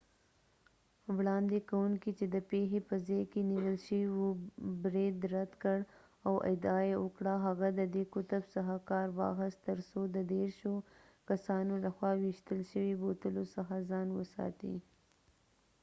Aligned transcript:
وړاندې 1.15 1.57
کونکی 1.71 2.11
چې 2.17 2.25
د 2.35 2.37
پیښې 2.51 2.79
په 2.89 2.95
ځای 3.07 3.23
کې 3.31 3.41
نیول 3.51 3.77
شوی 3.85 4.05
و 4.17 4.21
برید 4.83 5.17
رد 5.33 5.51
کړ 5.63 5.77
او 6.27 6.33
ادعا 6.51 6.79
یې 6.89 6.95
وکړه 7.03 7.33
هغه 7.45 7.67
د 7.79 7.81
دې 7.93 8.03
قطب 8.13 8.43
څخه 8.55 8.75
کار 8.89 9.07
واخیست 9.19 9.59
ترڅو 9.67 9.99
د 10.15 10.17
دیرشو 10.31 10.75
کسانو 11.29 11.73
لخوا 11.85 12.11
ویشتل 12.23 12.59
شوي 12.71 12.93
بوتلو 13.01 13.43
څخه 13.55 13.75
ځان 13.89 14.07
وساتي 14.17 14.75